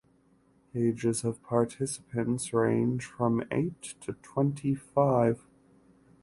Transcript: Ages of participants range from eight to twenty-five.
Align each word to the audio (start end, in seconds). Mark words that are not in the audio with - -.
Ages 0.73 1.23
of 1.23 1.43
participants 1.43 2.53
range 2.53 3.05
from 3.05 3.43
eight 3.51 3.93
to 4.01 4.13
twenty-five. 4.23 5.39